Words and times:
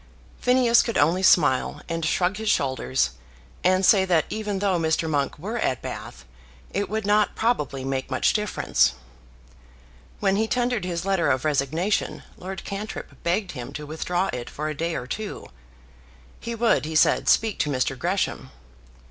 Phineas 0.39 0.81
could 0.81 0.97
only 0.97 1.21
smile, 1.21 1.81
and 1.87 2.03
shrug 2.03 2.37
his 2.37 2.49
shoulders, 2.49 3.11
and 3.63 3.85
say 3.85 4.03
that 4.03 4.25
even 4.31 4.57
though 4.57 4.79
Mr. 4.79 5.07
Monk 5.07 5.37
were 5.37 5.59
at 5.59 5.83
Bath 5.83 6.25
it 6.73 6.89
would 6.89 7.05
not 7.05 7.35
probably 7.35 7.85
make 7.85 8.09
much 8.09 8.33
difference. 8.33 8.93
When 10.19 10.37
he 10.37 10.47
tendered 10.47 10.85
his 10.85 11.05
letter 11.05 11.29
of 11.29 11.45
resignation, 11.45 12.23
Lord 12.35 12.63
Cantrip 12.63 13.21
begged 13.21 13.51
him 13.51 13.73
to 13.73 13.85
withdraw 13.85 14.31
it 14.33 14.49
for 14.49 14.69
a 14.69 14.75
day 14.75 14.95
or 14.95 15.05
two. 15.05 15.45
He 16.39 16.55
would, 16.55 16.85
he 16.85 16.95
said, 16.95 17.29
speak 17.29 17.59
to 17.59 17.69
Mr. 17.69 17.95
Gresham. 17.95 18.49